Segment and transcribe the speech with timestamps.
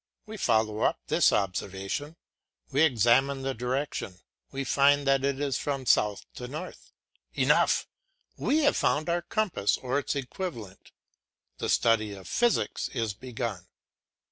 [0.25, 2.15] We follow up this observation;
[2.71, 4.17] we examine the direction,
[4.51, 6.91] we find that it is from south to north.
[7.35, 7.87] Enough!
[8.35, 10.91] we have found our compass or its equivalent;
[11.59, 13.67] the study of physics is begun.